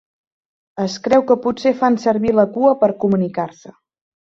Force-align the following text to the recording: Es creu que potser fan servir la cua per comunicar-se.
Es 0.83 0.95
creu 1.07 1.25
que 1.33 1.37
potser 1.43 1.75
fan 1.83 1.99
servir 2.05 2.33
la 2.39 2.47
cua 2.57 2.75
per 2.83 2.93
comunicar-se. 3.07 3.79